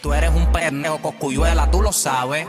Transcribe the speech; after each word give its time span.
Tú 0.00 0.12
eres 0.12 0.30
un 0.30 0.52
pendejo 0.52 0.98
coscuyuela, 0.98 1.70
tú 1.70 1.82
lo 1.82 1.92
sabes. 1.92 2.46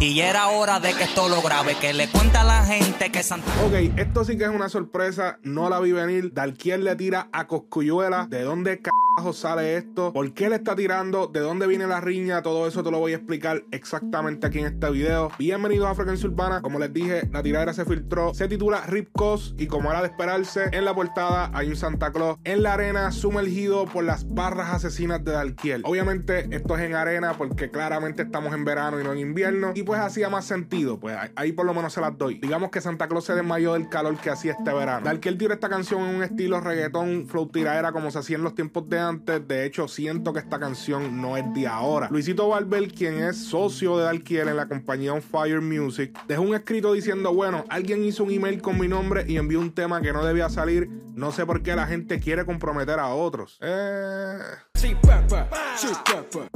Y 0.00 0.20
era 0.20 0.48
hora 0.48 0.80
de 0.80 0.94
que 0.94 1.04
esto 1.04 1.28
lo 1.28 1.42
grabe, 1.42 1.74
que 1.74 1.92
le 1.92 2.08
cuenta 2.08 2.40
a 2.40 2.44
la 2.44 2.64
gente 2.64 3.12
que 3.12 3.22
Santa... 3.22 3.52
Ok, 3.66 3.98
esto 3.98 4.24
sí 4.24 4.38
que 4.38 4.44
es 4.44 4.50
una 4.50 4.70
sorpresa, 4.70 5.38
no 5.42 5.68
la 5.68 5.78
vi 5.80 5.92
venir. 5.92 6.32
Dalquier 6.32 6.80
le 6.80 6.96
tira 6.96 7.28
a 7.32 7.46
Coscuyuela. 7.46 8.26
¿De 8.30 8.42
dónde 8.42 8.80
carajo 8.80 9.09
sale 9.32 9.76
esto? 9.76 10.12
¿Por 10.12 10.32
qué 10.32 10.48
le 10.48 10.56
está 10.56 10.74
tirando? 10.74 11.28
¿De 11.28 11.40
dónde 11.40 11.66
viene 11.66 11.86
la 11.86 12.00
riña? 12.00 12.42
Todo 12.42 12.66
eso 12.66 12.82
te 12.82 12.90
lo 12.90 12.98
voy 12.98 13.12
a 13.12 13.16
explicar 13.16 13.64
exactamente 13.70 14.46
aquí 14.46 14.58
en 14.58 14.66
este 14.66 14.90
video. 14.90 15.30
Bienvenidos 15.38 15.88
a 15.88 15.94
Frecuencia 15.94 16.28
Urbana. 16.28 16.62
Como 16.62 16.78
les 16.78 16.92
dije, 16.92 17.28
la 17.30 17.42
tiradera 17.42 17.72
se 17.72 17.84
filtró. 17.84 18.34
Se 18.34 18.48
titula 18.48 18.84
Rip 18.86 19.10
Cos 19.12 19.54
y 19.56 19.68
como 19.68 19.90
era 19.90 20.00
de 20.00 20.08
esperarse, 20.08 20.70
en 20.72 20.84
la 20.84 20.94
portada 20.94 21.50
hay 21.54 21.68
un 21.68 21.76
Santa 21.76 22.10
Claus 22.10 22.38
en 22.44 22.62
la 22.62 22.74
arena 22.74 23.12
sumergido 23.12 23.84
por 23.84 24.04
las 24.04 24.28
barras 24.28 24.74
asesinas 24.74 25.24
de 25.24 25.32
Dalquier. 25.32 25.82
Obviamente 25.84 26.48
esto 26.50 26.76
es 26.76 26.82
en 26.82 26.94
arena 26.94 27.34
porque 27.38 27.70
claramente 27.70 28.22
estamos 28.22 28.52
en 28.52 28.64
verano 28.64 29.00
y 29.00 29.04
no 29.04 29.12
en 29.12 29.18
invierno. 29.18 29.72
Y 29.74 29.84
pues 29.84 30.00
hacía 30.00 30.28
más 30.28 30.44
sentido. 30.44 30.98
Pues 30.98 31.16
ahí 31.36 31.52
por 31.52 31.66
lo 31.66 31.74
menos 31.74 31.92
se 31.92 32.00
las 32.00 32.18
doy. 32.18 32.40
Digamos 32.40 32.70
que 32.70 32.80
Santa 32.80 33.06
Claus 33.06 33.26
se 33.26 33.34
desmayó 33.34 33.74
del 33.74 33.88
calor 33.88 34.16
que 34.16 34.30
hacía 34.30 34.52
este 34.52 34.72
verano. 34.72 35.04
Dalquier 35.04 35.38
tira 35.38 35.54
esta 35.54 35.68
canción 35.68 36.02
en 36.02 36.16
un 36.16 36.22
estilo 36.24 36.60
reggaetón, 36.60 37.26
flow 37.28 37.48
tiraera 37.48 37.92
como 37.92 38.10
se 38.10 38.18
hacía 38.18 38.36
en 38.36 38.42
los 38.42 38.54
tiempos 38.54 38.88
de 38.88 38.98
antes. 38.98 39.09
De 39.18 39.66
hecho, 39.66 39.88
siento 39.88 40.32
que 40.32 40.40
esta 40.40 40.58
canción 40.58 41.20
no 41.20 41.36
es 41.36 41.44
de 41.54 41.66
ahora. 41.66 42.08
Luisito 42.10 42.48
Barber, 42.48 42.92
quien 42.92 43.22
es 43.22 43.36
socio 43.36 43.98
de 43.98 44.04
Dalquier 44.04 44.48
en 44.48 44.56
la 44.56 44.68
compañía 44.68 45.12
On 45.12 45.22
Fire 45.22 45.60
Music, 45.60 46.16
dejó 46.26 46.42
un 46.42 46.54
escrito 46.54 46.92
diciendo, 46.92 47.34
bueno, 47.34 47.64
alguien 47.68 48.04
hizo 48.04 48.24
un 48.24 48.30
email 48.30 48.62
con 48.62 48.78
mi 48.78 48.88
nombre 48.88 49.24
y 49.26 49.36
envió 49.36 49.60
un 49.60 49.72
tema 49.72 50.00
que 50.00 50.12
no 50.12 50.24
debía 50.24 50.48
salir. 50.48 50.88
No 51.14 51.32
sé 51.32 51.44
por 51.44 51.62
qué 51.62 51.74
la 51.74 51.86
gente 51.86 52.20
quiere 52.20 52.44
comprometer 52.44 52.98
a 52.98 53.08
otros. 53.08 53.58
Eh... 53.60 54.38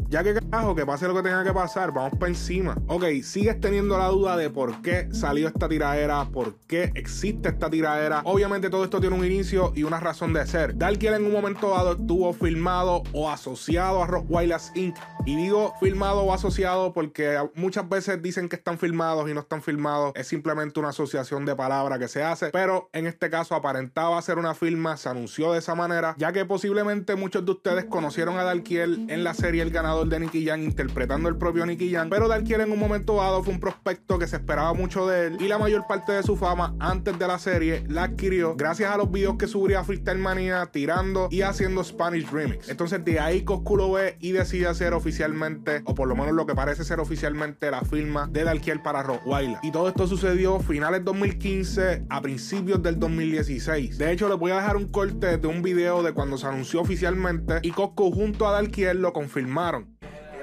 Ya 0.08 0.22
que 0.22 0.34
carajo, 0.34 0.74
que 0.74 0.86
pase 0.86 1.06
lo 1.06 1.14
que 1.14 1.22
tenga 1.22 1.44
que 1.44 1.52
pasar, 1.52 1.92
vamos 1.92 2.18
para 2.18 2.28
encima. 2.28 2.76
Ok, 2.86 3.04
sigues 3.22 3.60
teniendo 3.60 3.98
la 3.98 4.08
duda 4.08 4.36
de 4.36 4.48
por 4.50 4.80
qué 4.80 5.08
salió 5.12 5.48
esta 5.48 5.68
tiradera, 5.68 6.26
por 6.32 6.56
qué 6.66 6.92
existe 6.94 7.48
esta 7.50 7.68
tiradera. 7.68 8.22
Obviamente 8.24 8.70
todo 8.70 8.84
esto 8.84 9.00
tiene 9.00 9.16
un 9.16 9.24
inicio 9.24 9.72
y 9.74 9.82
una 9.82 10.00
razón 10.00 10.32
de 10.32 10.46
ser. 10.46 10.76
Dalkiel 10.76 11.14
en 11.14 11.26
un 11.26 11.32
momento 11.32 11.70
dado 11.70 11.92
estuvo 11.92 12.32
filmado 12.34 13.02
o 13.12 13.30
asociado 13.30 14.02
a 14.02 14.06
Rock 14.06 14.26
Wireless 14.28 14.72
Inc. 14.74 14.96
Y 15.26 15.36
digo 15.36 15.74
filmado 15.80 16.22
o 16.22 16.32
asociado 16.32 16.92
porque 16.92 17.38
muchas 17.54 17.88
veces 17.88 18.22
dicen 18.22 18.48
que 18.48 18.56
están 18.56 18.78
filmados 18.78 19.28
y 19.30 19.34
no 19.34 19.40
están 19.40 19.62
filmados. 19.62 20.12
Es 20.14 20.28
simplemente 20.28 20.80
una 20.80 20.90
asociación 20.90 21.44
de 21.44 21.56
palabras 21.56 21.98
que 21.98 22.08
se 22.08 22.22
hace. 22.22 22.50
Pero 22.50 22.88
en 22.92 23.06
este 23.06 23.30
caso 23.30 23.54
aparentaba 23.54 24.20
ser 24.22 24.38
una 24.38 24.54
firma, 24.54 24.96
se 24.96 25.08
anunció 25.08 25.52
de 25.52 25.58
esa 25.58 25.74
manera, 25.74 26.14
ya 26.18 26.32
que 26.32 26.44
posiblemente 26.44 27.16
muchos 27.16 27.44
de 27.44 27.52
ustedes 27.52 27.84
conocieron 27.86 28.38
a 28.38 28.44
Dalkiel 28.44 29.06
en 29.08 29.24
la 29.24 29.34
serie 29.34 29.62
El 29.62 29.70
ganador 29.70 30.08
de 30.08 30.20
Nicky 30.20 30.46
Jam 30.46 30.62
interpretando 30.62 31.28
el 31.28 31.36
propio 31.36 31.64
Nicky 31.66 31.92
Jam. 31.92 32.10
Pero 32.10 32.28
Dalkiel 32.28 32.60
en 32.62 32.72
un 32.72 32.78
momento 32.78 33.16
dado 33.16 33.42
fue 33.42 33.54
un 33.54 33.60
prospecto 33.60 34.18
que 34.18 34.26
se 34.26 34.36
esperaba 34.36 34.74
mucho 34.74 35.06
de 35.06 35.28
él 35.28 35.36
y 35.40 35.48
la 35.48 35.58
mayor 35.58 35.86
parte 35.86 36.12
de 36.12 36.22
su 36.22 36.36
fama 36.36 36.74
antes 36.78 37.18
de 37.18 37.26
la 37.26 37.38
serie 37.38 37.84
la 37.88 38.04
adquirió 38.04 38.54
gracias 38.56 38.90
a 38.92 38.96
los 38.96 39.10
videos 39.10 39.36
que 39.36 39.46
subía 39.46 39.84
Freestyle 39.84 40.18
Mania 40.18 40.66
tirando 40.66 41.28
y 41.30 41.42
haciendo 41.42 41.82
Spanish 41.84 42.23
Remix. 42.30 42.68
Entonces 42.68 43.04
de 43.04 43.20
ahí 43.20 43.42
Coscu 43.42 43.76
lo 43.76 43.92
ve 43.92 44.16
y 44.20 44.32
decide 44.32 44.66
hacer 44.66 44.94
oficialmente, 44.94 45.82
o 45.84 45.94
por 45.94 46.08
lo 46.08 46.16
menos 46.16 46.32
lo 46.32 46.46
que 46.46 46.54
parece 46.54 46.84
ser 46.84 47.00
oficialmente 47.00 47.70
la 47.70 47.82
firma 47.82 48.28
de 48.30 48.44
Dalkiel 48.44 48.80
para 48.80 49.02
Rottweiler. 49.02 49.58
Y 49.62 49.72
todo 49.72 49.88
esto 49.88 50.06
sucedió 50.06 50.60
finales 50.60 51.04
2015 51.04 52.06
a 52.08 52.20
principios 52.20 52.82
del 52.82 52.98
2016. 52.98 53.98
De 53.98 54.12
hecho, 54.12 54.28
les 54.28 54.38
voy 54.38 54.52
a 54.52 54.56
dejar 54.56 54.76
un 54.76 54.88
corte 54.88 55.38
de 55.38 55.46
un 55.46 55.62
video 55.62 56.02
de 56.02 56.12
cuando 56.12 56.38
se 56.38 56.46
anunció 56.46 56.80
oficialmente 56.80 57.60
y 57.62 57.70
Coscu 57.70 58.10
junto 58.12 58.46
a 58.48 58.52
Dalkiel 58.52 59.00
lo 59.00 59.12
confirmaron 59.12 59.94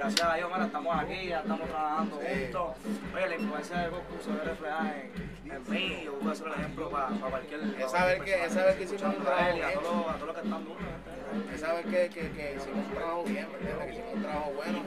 gracias 0.01 0.27
a 0.27 0.35
Dios, 0.35 0.49
mira, 0.51 0.65
estamos 0.65 0.97
aquí, 0.97 1.27
ya 1.27 1.39
estamos 1.41 1.69
trabajando 1.69 2.15
juntos. 2.15 2.77
Oye, 3.13 3.27
la 3.27 3.35
influencia 3.35 3.77
de 3.77 3.89
Goku 3.89 4.23
se 4.23 4.31
ve 4.31 4.43
reflejada 4.43 4.95
en, 4.97 5.51
en 5.51 5.69
mí, 5.69 6.01
yo 6.05 6.17
voy 6.19 6.31
a 6.31 6.35
ser 6.35 6.47
el 6.47 6.53
ejemplo 6.53 6.89
para, 6.89 7.07
para 7.09 7.29
cualquier... 7.29 7.61
Es 7.79 7.91
saber 7.91 8.21
que, 8.21 8.45
es 8.45 8.53
saber 8.53 8.77
que 8.77 8.83
hicimos 8.83 9.03
un 9.03 9.23
trabajo. 9.23 9.59
A 9.63 9.73
todos 9.73 10.21
los 10.25 10.35
que 10.35 10.41
están 10.41 10.63
duros. 10.63 10.77
Que, 11.31 12.09
que, 12.09 12.55
hicimos 12.57 12.85
un 12.87 12.93
trabajo 12.93 13.23
bien, 13.23 13.47
¿verdad? 13.51 13.85
Que 13.85 13.91
hicimos 13.91 14.13
un 14.13 14.21
trabajo 14.21 14.53
bueno. 14.55 14.83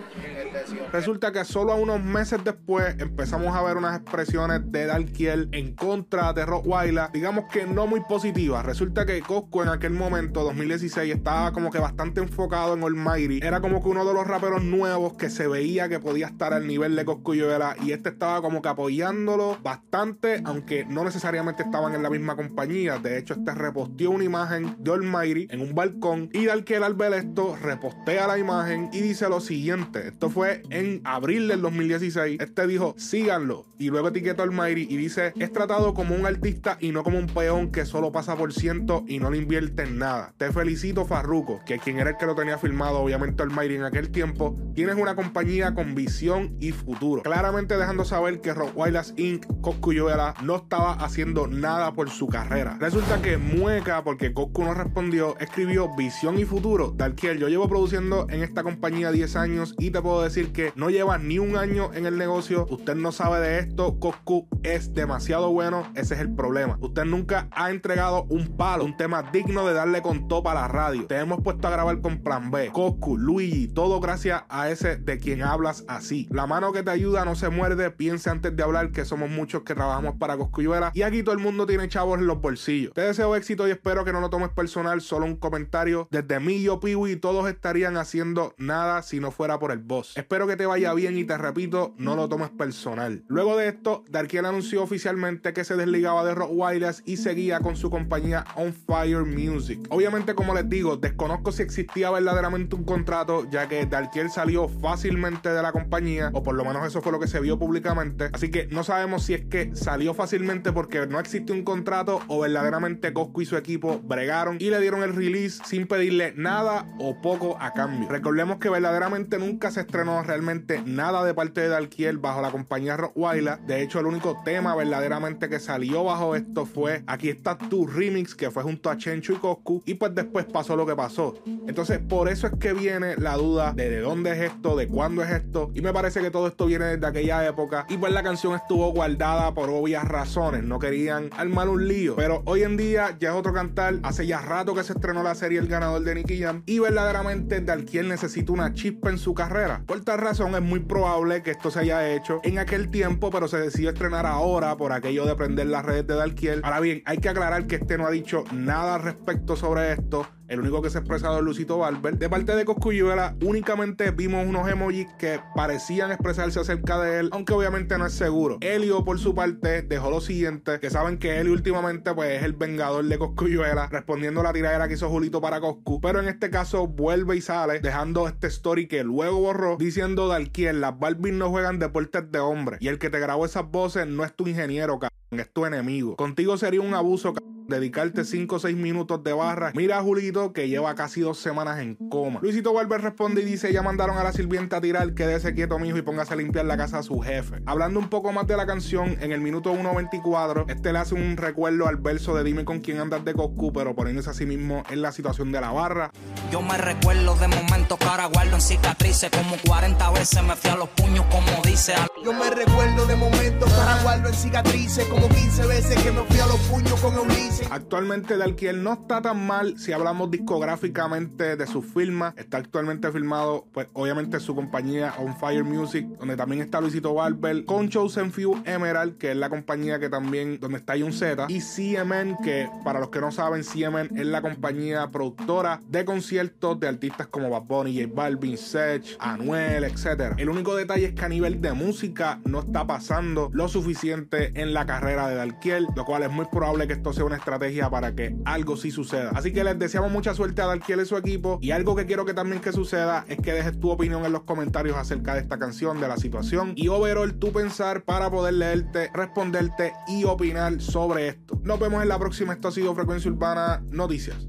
Este, 0.54 0.88
Resulta 0.92 1.32
que 1.32 1.44
solo 1.44 1.74
unos 1.76 2.02
meses 2.02 2.40
después 2.44 2.96
empezamos 2.98 3.56
a 3.56 3.62
ver 3.62 3.76
unas 3.76 4.00
expresiones 4.00 4.60
de 4.70 4.86
Dalkiel 4.86 5.48
en 5.52 5.74
contra 5.74 6.32
de 6.32 6.44
Rottweiler, 6.44 7.10
digamos 7.12 7.46
que 7.50 7.66
no 7.66 7.86
muy 7.86 8.00
positivas. 8.00 8.64
Resulta 8.64 9.06
que 9.06 9.20
Cosco 9.22 9.62
en 9.62 9.70
aquel 9.70 9.92
momento, 9.92 10.44
2016, 10.44 11.14
estaba 11.14 11.52
como 11.52 11.70
que 11.70 11.78
bastante 11.78 12.20
enfocado 12.20 12.74
en 12.74 12.82
Almighty. 12.82 13.40
Era 13.42 13.60
como 13.60 13.82
que 13.82 13.88
uno 13.88 14.04
de 14.04 14.12
los 14.12 14.26
raperos 14.26 14.62
nuevos 14.62 15.14
que 15.14 15.30
se 15.30 15.48
veía 15.48 15.88
que 15.88 15.98
podía 16.00 16.26
estar 16.26 16.52
al 16.52 16.66
nivel 16.66 16.96
de 16.96 17.04
Coscuyuela 17.04 17.76
y 17.82 17.92
este 17.92 18.10
estaba 18.10 18.42
como 18.42 18.60
que 18.60 18.68
apoyándolo 18.68 19.58
bastante, 19.62 20.42
aunque 20.44 20.84
no 20.84 21.04
necesariamente 21.04 21.62
estaban 21.62 21.94
en 21.94 22.02
la 22.02 22.10
misma 22.10 22.36
compañía. 22.36 22.98
De 22.98 23.18
hecho, 23.18 23.34
este 23.34 23.54
reposteó 23.54 24.10
una 24.10 24.24
imagen 24.24 24.76
de 24.78 24.92
Almighty 24.92 25.48
en 25.50 25.60
un 25.60 25.74
balcón 25.74 26.30
y 26.34 26.46
Dalkiel 26.46 26.82
al 26.82 26.94
ver 26.94 27.12
esto 27.12 27.56
repostea 27.62 28.26
la 28.26 28.38
imagen 28.38 28.90
y 28.92 29.00
dice 29.00 29.28
lo 29.28 29.40
siguiente. 29.40 30.08
Esto 30.08 30.28
fue 30.28 30.62
en 30.68 31.00
abril 31.04 31.46
del 31.46 31.62
2016. 31.62 32.40
Este 32.40 32.66
dijo, 32.66 32.96
síganlo. 32.98 33.66
Y 33.78 33.90
luego 33.90 34.08
etiquetó 34.08 34.42
a 34.42 34.46
Almighty 34.46 34.88
y 34.90 34.96
dice, 34.96 35.32
es 35.38 35.52
tratado 35.52 35.94
como 35.94 36.16
un 36.16 36.26
artista 36.26 36.76
y 36.80 36.90
no 36.90 37.04
como 37.04 37.18
un 37.18 37.28
peón 37.28 37.70
que 37.70 37.86
solo 37.86 38.10
pasa 38.10 38.34
por 38.34 38.52
ciento 38.52 39.04
y 39.06 39.20
no 39.20 39.30
le 39.30 39.38
invierte 39.38 39.84
en 39.84 39.98
nada. 39.98 40.34
Te 40.36 40.50
felicito, 40.50 41.04
Farruko, 41.04 41.60
que 41.64 41.78
quien 41.78 42.00
era 42.00 42.10
el 42.10 42.16
que 42.16 42.26
lo 42.26 42.34
tenía 42.34 42.58
filmado, 42.58 42.98
obviamente 42.98 43.44
Almighty 43.44 43.76
en 43.76 43.84
aquel 43.84 44.10
tiempo, 44.10 44.56
tienes 44.74 44.96
una 44.96 45.14
compañía 45.14 45.72
con 45.72 45.94
visión 45.94 46.56
y 46.58 46.72
futuro. 46.72 47.22
Claramente 47.22 47.76
dejando 47.76 48.04
saber 48.04 48.40
que 48.40 48.54
Rottweilers 48.54 49.14
Inc. 49.16 49.46
Coscuyuela 49.60 50.34
no 50.42 50.56
estaba 50.56 50.94
haciendo 50.94 51.46
nada 51.46 51.92
por 51.92 52.10
su 52.10 52.26
carrera. 52.26 52.76
Resulta 52.80 53.22
que 53.22 53.36
Mueca, 53.38 54.02
porque 54.02 54.34
Coscu 54.34 54.64
no 54.64 54.74
respondió, 54.74 55.38
escribió 55.38 55.94
visión 55.94 56.23
y 56.24 56.44
futuro. 56.46 56.94
Dalkiel, 56.96 57.38
yo 57.38 57.48
llevo 57.48 57.68
produciendo 57.68 58.26
en 58.30 58.42
esta 58.42 58.62
compañía 58.62 59.12
10 59.12 59.36
años 59.36 59.74
y 59.78 59.90
te 59.90 60.00
puedo 60.00 60.22
decir 60.22 60.52
que 60.52 60.72
no 60.74 60.88
lleva 60.88 61.18
ni 61.18 61.38
un 61.38 61.54
año 61.54 61.90
en 61.92 62.06
el 62.06 62.16
negocio. 62.16 62.66
Usted 62.70 62.94
no 62.94 63.12
sabe 63.12 63.40
de 63.40 63.58
esto. 63.58 63.98
Coscu 64.00 64.48
es 64.62 64.94
demasiado 64.94 65.50
bueno. 65.52 65.86
Ese 65.94 66.14
es 66.14 66.20
el 66.20 66.34
problema. 66.34 66.78
Usted 66.80 67.04
nunca 67.04 67.48
ha 67.50 67.70
entregado 67.70 68.24
un 68.30 68.56
palo, 68.56 68.86
un 68.86 68.96
tema 68.96 69.22
digno 69.22 69.66
de 69.66 69.74
darle 69.74 70.00
con 70.00 70.26
topa 70.26 70.52
a 70.52 70.54
la 70.54 70.68
radio. 70.68 71.06
Te 71.06 71.18
hemos 71.18 71.42
puesto 71.42 71.68
a 71.68 71.70
grabar 71.70 72.00
con 72.00 72.22
Plan 72.22 72.50
B, 72.50 72.70
Coscu, 72.72 73.18
Luigi, 73.18 73.68
todo 73.68 74.00
gracias 74.00 74.44
a 74.48 74.70
ese 74.70 74.96
de 74.96 75.18
quien 75.18 75.42
hablas 75.42 75.84
así. 75.88 76.26
La 76.30 76.46
mano 76.46 76.72
que 76.72 76.82
te 76.82 76.90
ayuda 76.90 77.26
no 77.26 77.34
se 77.34 77.50
muerde. 77.50 77.90
Piense 77.90 78.30
antes 78.30 78.56
de 78.56 78.62
hablar 78.62 78.92
que 78.92 79.04
somos 79.04 79.28
muchos 79.28 79.62
que 79.62 79.74
trabajamos 79.74 80.14
para 80.18 80.38
Coscuyuela 80.38 80.90
y 80.94 81.02
aquí 81.02 81.22
todo 81.22 81.34
el 81.34 81.40
mundo 81.42 81.66
tiene 81.66 81.86
chavos 81.88 82.18
en 82.18 82.26
los 82.26 82.40
bolsillos. 82.40 82.94
Te 82.94 83.02
deseo 83.02 83.36
éxito 83.36 83.68
y 83.68 83.72
espero 83.72 84.06
que 84.06 84.12
no 84.14 84.22
lo 84.22 84.30
tomes 84.30 84.48
personal. 84.48 85.02
Solo 85.02 85.26
un 85.26 85.36
comentario. 85.36 86.08
Desde 86.14 86.38
mí, 86.38 86.62
yo, 86.62 86.78
Piwi, 86.78 87.16
todos 87.16 87.48
estarían 87.48 87.96
haciendo 87.96 88.54
nada 88.56 89.02
si 89.02 89.18
no 89.18 89.32
fuera 89.32 89.58
por 89.58 89.72
el 89.72 89.80
boss. 89.80 90.16
Espero 90.16 90.46
que 90.46 90.54
te 90.54 90.64
vaya 90.64 90.94
bien 90.94 91.18
y 91.18 91.24
te 91.24 91.36
repito, 91.36 91.92
no 91.98 92.14
lo 92.14 92.28
tomes 92.28 92.50
personal. 92.50 93.24
Luego 93.26 93.56
de 93.56 93.66
esto, 93.66 94.04
Darkiel 94.08 94.46
anunció 94.46 94.84
oficialmente 94.84 95.52
que 95.52 95.64
se 95.64 95.74
desligaba 95.74 96.24
de 96.24 96.36
Rottweilers 96.36 97.02
y 97.04 97.16
seguía 97.16 97.58
con 97.58 97.74
su 97.74 97.90
compañía 97.90 98.44
On 98.54 98.72
Fire 98.72 99.24
Music. 99.24 99.88
Obviamente, 99.90 100.36
como 100.36 100.54
les 100.54 100.68
digo, 100.68 100.96
desconozco 100.96 101.50
si 101.50 101.64
existía 101.64 102.12
verdaderamente 102.12 102.76
un 102.76 102.84
contrato, 102.84 103.50
ya 103.50 103.66
que 103.66 103.84
Darkiel 103.84 104.30
salió 104.30 104.68
fácilmente 104.68 105.48
de 105.48 105.62
la 105.62 105.72
compañía, 105.72 106.30
o 106.32 106.44
por 106.44 106.54
lo 106.54 106.64
menos 106.64 106.86
eso 106.86 107.02
fue 107.02 107.10
lo 107.10 107.18
que 107.18 107.26
se 107.26 107.40
vio 107.40 107.58
públicamente. 107.58 108.30
Así 108.32 108.52
que 108.52 108.68
no 108.68 108.84
sabemos 108.84 109.24
si 109.24 109.34
es 109.34 109.46
que 109.46 109.74
salió 109.74 110.14
fácilmente 110.14 110.70
porque 110.70 111.08
no 111.08 111.18
existe 111.18 111.52
un 111.52 111.64
contrato 111.64 112.20
o 112.28 112.38
verdaderamente 112.38 113.12
Cosco 113.12 113.42
y 113.42 113.46
su 113.46 113.56
equipo 113.56 114.00
bregaron 114.04 114.58
y 114.60 114.70
le 114.70 114.80
dieron 114.80 115.02
el 115.02 115.12
release 115.12 115.60
sin 115.64 115.88
nada 116.36 116.86
o 116.98 117.20
poco 117.20 117.56
a 117.60 117.72
cambio. 117.72 118.08
Recordemos 118.08 118.58
que 118.58 118.68
verdaderamente 118.68 119.38
nunca 119.38 119.70
se 119.70 119.80
estrenó 119.80 120.22
realmente 120.22 120.82
nada 120.84 121.24
de 121.24 121.34
parte 121.34 121.62
de 121.62 121.68
Dalkiel 121.68 122.18
bajo 122.18 122.42
la 122.42 122.50
compañía 122.50 122.96
Rottweiler. 122.96 123.60
De 123.60 123.82
hecho, 123.82 124.00
el 124.00 124.06
único 124.06 124.42
tema 124.44 124.74
verdaderamente 124.74 125.48
que 125.48 125.60
salió 125.60 126.04
bajo 126.04 126.34
esto 126.34 126.66
fue 126.66 127.04
Aquí 127.06 127.28
está 127.28 127.56
tu 127.56 127.86
remix, 127.86 128.34
que 128.34 128.50
fue 128.50 128.62
junto 128.62 128.90
a 128.90 128.96
Chencho 128.96 129.32
y 129.32 129.36
Coscu. 129.36 129.82
Y 129.86 129.94
pues 129.94 130.14
después 130.14 130.44
pasó 130.46 130.76
lo 130.76 130.86
que 130.86 130.96
pasó. 130.96 131.34
Entonces, 131.66 131.98
por 131.98 132.28
eso 132.28 132.46
es 132.46 132.54
que 132.58 132.72
viene 132.72 133.16
la 133.16 133.36
duda 133.36 133.72
de 133.72 133.94
de 133.94 134.00
dónde 134.00 134.32
es 134.32 134.52
esto, 134.52 134.76
de 134.76 134.88
cuándo 134.88 135.22
es 135.22 135.30
esto. 135.30 135.70
Y 135.74 135.80
me 135.80 135.92
parece 135.92 136.20
que 136.20 136.30
todo 136.30 136.48
esto 136.48 136.66
viene 136.66 136.86
desde 136.86 137.06
aquella 137.06 137.46
época. 137.46 137.86
Y 137.88 137.96
pues 137.96 138.12
la 138.12 138.22
canción 138.22 138.54
estuvo 138.54 138.92
guardada 138.92 139.54
por 139.54 139.70
obvias 139.70 140.04
razones. 140.04 140.64
No 140.64 140.78
querían 140.78 141.30
armar 141.36 141.68
un 141.68 141.86
lío. 141.86 142.16
Pero 142.16 142.42
hoy 142.46 142.62
en 142.62 142.76
día 142.76 143.16
ya 143.18 143.30
es 143.30 143.34
otro 143.34 143.52
cantar. 143.52 144.00
Hace 144.02 144.26
ya 144.26 144.40
rato 144.40 144.74
que 144.74 144.82
se 144.82 144.94
estrenó 144.94 145.22
la 145.22 145.34
serie 145.34 145.58
El 145.58 145.68
ganador 145.68 145.93
de 146.02 146.14
Nicky 146.14 146.40
Jam. 146.40 146.62
Y 146.66 146.78
verdaderamente 146.78 147.60
Dalkiel 147.60 148.08
necesita 148.08 148.52
una 148.52 148.72
chispa 148.72 149.10
en 149.10 149.18
su 149.18 149.34
carrera. 149.34 149.82
Por 149.86 150.02
tal 150.02 150.18
razón 150.18 150.54
es 150.54 150.62
muy 150.62 150.80
probable 150.80 151.42
que 151.42 151.52
esto 151.52 151.70
se 151.70 151.80
haya 151.80 152.12
hecho 152.12 152.40
en 152.42 152.58
aquel 152.58 152.90
tiempo, 152.90 153.30
pero 153.30 153.48
se 153.48 153.58
decidió 153.58 153.90
estrenar 153.90 154.26
ahora 154.26 154.76
por 154.76 154.92
aquello 154.92 155.26
de 155.26 155.34
prender 155.36 155.66
las 155.66 155.84
redes 155.84 156.06
de 156.06 156.14
Dalkiel. 156.14 156.60
Ahora 156.64 156.80
bien, 156.80 157.02
hay 157.06 157.18
que 157.18 157.28
aclarar 157.28 157.66
que 157.66 157.76
este 157.76 157.98
no 157.98 158.06
ha 158.06 158.10
dicho 158.10 158.44
nada 158.52 158.96
al 158.96 159.02
respecto 159.02 159.56
sobre 159.56 159.92
esto 159.92 160.26
El 160.46 160.60
único 160.60 160.82
que 160.82 160.90
se 160.90 160.98
ha 160.98 161.00
expresado 161.00 161.38
es 161.38 161.42
Lucito 161.42 161.78
Barber. 161.78 162.18
De 162.18 162.28
parte 162.28 162.54
de 162.54 162.66
Coscuyuela, 162.66 163.34
únicamente 163.42 164.10
vimos 164.10 164.46
unos 164.46 164.68
emojis 164.68 165.06
que 165.18 165.40
parecían 165.54 166.10
expresarse 166.12 166.60
acerca 166.60 167.00
de 167.00 167.20
él, 167.20 167.30
aunque 167.32 167.54
obviamente 167.54 167.96
no 167.96 168.04
es 168.06 168.12
seguro. 168.12 168.58
Elio, 168.60 169.04
por 169.04 169.18
su 169.18 169.34
parte, 169.34 169.80
dejó 169.82 170.10
lo 170.10 170.20
siguiente: 170.20 170.80
que 170.80 170.90
saben 170.90 171.18
que 171.18 171.40
Elio 171.40 171.52
últimamente 171.54 172.12
pues, 172.12 172.38
es 172.38 172.42
el 172.42 172.52
vengador 172.52 173.06
de 173.06 173.18
Coscuyuela, 173.18 173.88
respondiendo 173.88 174.42
a 174.42 174.44
la 174.44 174.52
tiradera 174.52 174.86
que 174.86 174.94
hizo 174.94 175.08
Julito 175.08 175.40
para 175.40 175.60
Coscu. 175.60 176.00
Pero 176.02 176.20
en 176.20 176.28
este 176.28 176.50
caso 176.50 176.86
vuelve 176.86 177.36
y 177.36 177.40
sale, 177.40 177.80
dejando 177.80 178.28
este 178.28 178.48
story 178.48 178.86
que 178.86 179.02
luego 179.02 179.40
borró, 179.40 179.76
diciendo 179.78 180.28
de 180.28 180.36
Alquier: 180.36 180.74
las 180.74 180.98
Barbies 180.98 181.34
no 181.34 181.48
juegan 181.48 181.78
deportes 181.78 182.30
de 182.30 182.40
hombre. 182.40 182.76
Y 182.80 182.88
el 182.88 182.98
que 182.98 183.08
te 183.08 183.18
grabó 183.18 183.46
esas 183.46 183.70
voces 183.70 184.06
no 184.06 184.24
es 184.24 184.34
tu 184.34 184.46
ingeniero, 184.46 184.98
cabrón, 184.98 185.40
es 185.40 185.50
tu 185.50 185.64
enemigo. 185.64 186.16
Contigo 186.16 186.58
sería 186.58 186.82
un 186.82 186.92
abuso, 186.92 187.32
dedicarte 187.68 188.24
5 188.24 188.56
o 188.56 188.58
6 188.58 188.76
minutos 188.76 189.22
de 189.24 189.32
barra. 189.32 189.72
Mira 189.74 189.98
a 189.98 190.02
Julito 190.02 190.52
que 190.52 190.68
lleva 190.68 190.94
casi 190.94 191.20
dos 191.20 191.38
semanas 191.38 191.80
en 191.80 191.96
coma. 192.08 192.40
Luisito 192.42 192.72
Barber 192.72 193.00
responde 193.00 193.42
y 193.42 193.44
dice: 193.44 193.72
Ya 193.72 193.82
mandaron 193.82 194.18
a 194.18 194.24
la 194.24 194.32
sirvienta 194.32 194.76
a 194.76 194.80
tirar, 194.80 195.14
quédese 195.14 195.54
quieto, 195.54 195.78
mijo, 195.78 195.98
y 195.98 196.02
póngase 196.02 196.34
a 196.34 196.36
limpiar 196.36 196.64
la 196.64 196.76
casa 196.76 196.98
a 196.98 197.02
su 197.02 197.20
jefe. 197.20 197.62
Hablando 197.66 197.98
un 198.00 198.08
poco 198.08 198.32
más 198.32 198.46
de 198.46 198.56
la 198.56 198.66
canción, 198.66 199.16
en 199.20 199.32
el 199.32 199.40
minuto 199.40 199.72
1.24, 199.72 200.70
este 200.70 200.92
le 200.92 200.98
hace 200.98 201.14
un 201.14 201.36
recuerdo 201.36 201.86
al 201.86 201.96
verso 201.96 202.34
de 202.34 202.44
Dime 202.44 202.64
con 202.64 202.80
quién 202.80 203.00
andas 203.00 203.24
de 203.24 203.34
Coscu, 203.34 203.72
pero 203.72 203.94
poniéndose 203.94 204.30
a 204.30 204.34
sí 204.34 204.46
mismo 204.46 204.82
en 204.90 205.02
la 205.02 205.12
situación 205.12 205.52
de 205.52 205.60
la 205.60 205.70
barra. 205.70 206.10
Yo 206.50 206.62
me 206.62 206.76
recuerdo 206.76 207.34
de 207.36 207.48
momentos 207.48 207.98
que 207.98 208.04
ahora 208.04 208.26
guardo 208.26 208.56
en 208.56 208.62
cicatrices. 208.62 209.30
Como 209.30 209.56
40 209.66 210.10
veces 210.12 210.42
me 210.42 210.56
fui 210.56 210.70
a 210.70 210.76
los 210.76 210.88
puños, 210.90 211.24
como 211.26 211.62
dice. 211.64 211.94
Yo 212.24 212.32
me 212.32 212.48
recuerdo 212.48 213.04
de 213.04 213.16
momentos 213.16 213.70
ahora 213.74 214.02
guardo 214.02 214.28
en 214.30 214.34
cicatrices. 214.34 215.04
Como 215.08 215.28
15 215.28 215.66
veces 215.66 216.02
que 216.02 216.10
me 216.10 216.22
fui 216.22 216.40
a 216.40 216.46
los 216.46 216.56
puños 216.70 216.98
con 217.02 217.18
Ulises. 217.18 217.68
Actualmente 217.70 218.38
Dalkiel 218.38 218.82
no 218.82 218.94
está 218.94 219.20
tan 219.20 219.46
mal 219.46 219.78
si 219.78 219.92
hablamos 219.92 220.30
discográficamente 220.30 221.56
de 221.56 221.66
sus 221.66 221.84
firmas. 221.84 222.32
Está 222.38 222.56
actualmente 222.56 223.12
filmado, 223.12 223.66
pues 223.74 223.88
obviamente 223.92 224.40
su 224.40 224.54
compañía 224.54 225.12
On 225.18 225.36
Fire 225.36 225.64
Music, 225.64 226.06
donde 226.18 226.34
también 226.34 226.62
está 226.62 226.80
Luisito 226.80 227.12
Barber, 227.12 227.66
con 227.66 227.90
Chosen 227.90 228.32
Few 228.32 228.62
Emerald, 228.64 229.18
que 229.18 229.32
es 229.32 229.36
la 229.36 229.50
compañía 229.50 230.00
que 230.00 230.08
también, 230.08 230.58
donde 230.60 230.78
está 230.78 230.94
un 230.94 231.12
Z, 231.12 231.46
y 231.50 231.60
CMN, 231.60 232.38
que 232.42 232.70
para 232.84 233.00
los 233.00 233.10
que 233.10 233.20
no 233.20 233.32
saben, 233.32 233.64
CMN 233.64 234.18
es 234.18 234.26
la 234.26 234.40
compañía 234.40 235.10
productora 235.10 235.82
de 235.88 236.06
conciertos 236.06 236.80
de 236.80 236.88
artistas 236.88 237.26
como 237.26 237.50
Bad 237.50 237.64
Bunny, 237.64 238.00
J 238.00 238.14
Balvin, 238.14 238.56
Sech, 238.56 239.16
Anuel, 239.18 239.84
etc. 239.84 240.34
El 240.38 240.48
único 240.48 240.74
detalle 240.74 241.06
es 241.06 241.14
que 241.14 241.24
a 241.24 241.28
nivel 241.28 241.60
de 241.60 241.72
música 241.74 242.13
no 242.44 242.60
está 242.60 242.86
pasando 242.86 243.50
lo 243.52 243.68
suficiente 243.68 244.52
en 244.60 244.72
la 244.72 244.86
carrera 244.86 245.28
de 245.28 245.34
Dalkiel, 245.34 245.88
lo 245.96 246.04
cual 246.04 246.22
es 246.22 246.30
muy 246.30 246.46
probable 246.46 246.86
que 246.86 246.92
esto 246.94 247.12
sea 247.12 247.24
una 247.24 247.36
estrategia 247.36 247.90
para 247.90 248.14
que 248.14 248.36
algo 248.44 248.76
sí 248.76 248.90
suceda. 248.90 249.30
Así 249.34 249.52
que 249.52 249.64
les 249.64 249.78
deseamos 249.78 250.10
mucha 250.10 250.34
suerte 250.34 250.62
a 250.62 250.66
Dalkiel 250.66 251.00
y 251.00 251.06
su 251.06 251.16
equipo. 251.16 251.58
Y 251.60 251.72
algo 251.72 251.96
que 251.96 252.06
quiero 252.06 252.24
que 252.24 252.34
también 252.34 252.60
que 252.60 252.72
suceda 252.72 253.24
es 253.28 253.38
que 253.38 253.52
dejes 253.52 253.78
tu 253.80 253.90
opinión 253.90 254.24
en 254.24 254.32
los 254.32 254.42
comentarios 254.42 254.96
acerca 254.96 255.34
de 255.34 255.40
esta 255.40 255.58
canción, 255.58 256.00
de 256.00 256.08
la 256.08 256.16
situación 256.16 256.72
y 256.76 256.88
overall 256.88 257.34
tu 257.38 257.52
pensar 257.52 258.04
para 258.04 258.30
poder 258.30 258.54
leerte, 258.54 259.10
responderte 259.12 259.92
y 260.06 260.24
opinar 260.24 260.80
sobre 260.80 261.28
esto. 261.28 261.60
Nos 261.62 261.80
vemos 261.80 262.02
en 262.02 262.08
la 262.08 262.18
próxima. 262.18 262.52
Esto 262.52 262.68
ha 262.68 262.72
sido 262.72 262.94
Frecuencia 262.94 263.30
Urbana 263.30 263.82
Noticias. 263.90 264.48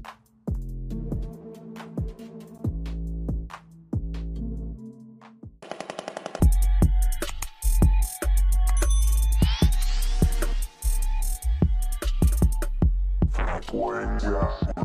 Frecuencia 13.66 14.75